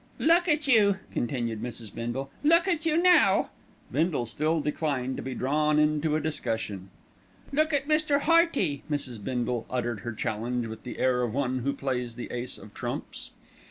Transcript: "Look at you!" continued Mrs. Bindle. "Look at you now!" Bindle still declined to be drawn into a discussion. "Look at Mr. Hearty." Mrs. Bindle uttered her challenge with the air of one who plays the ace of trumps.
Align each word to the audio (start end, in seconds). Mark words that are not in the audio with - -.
"Look 0.17 0.47
at 0.47 0.67
you!" 0.67 0.97
continued 1.11 1.61
Mrs. 1.61 1.93
Bindle. 1.93 2.31
"Look 2.43 2.67
at 2.67 2.87
you 2.87 2.97
now!" 2.99 3.51
Bindle 3.91 4.25
still 4.25 4.59
declined 4.59 5.15
to 5.17 5.21
be 5.21 5.35
drawn 5.35 5.77
into 5.77 6.15
a 6.15 6.19
discussion. 6.19 6.89
"Look 7.53 7.71
at 7.71 7.87
Mr. 7.87 8.21
Hearty." 8.21 8.81
Mrs. 8.89 9.23
Bindle 9.23 9.67
uttered 9.69 9.99
her 9.99 10.13
challenge 10.13 10.65
with 10.65 10.85
the 10.85 10.97
air 10.97 11.21
of 11.21 11.35
one 11.35 11.59
who 11.59 11.71
plays 11.73 12.15
the 12.15 12.31
ace 12.31 12.57
of 12.57 12.73
trumps. 12.73 13.29